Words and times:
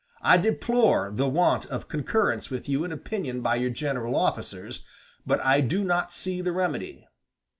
I 0.23 0.37
deplore 0.37 1.11
the 1.13 1.29
want 1.29 1.67
of 1.67 1.87
concurrence 1.87 2.49
with 2.49 2.67
you 2.67 2.83
in 2.83 2.91
opinion 2.91 3.41
by 3.41 3.57
your 3.57 3.69
general 3.69 4.15
officers, 4.15 4.83
but 5.27 5.39
I 5.45 5.61
do 5.61 5.83
not 5.83 6.11
see 6.11 6.41
the 6.41 6.51
remedy. 6.51 7.07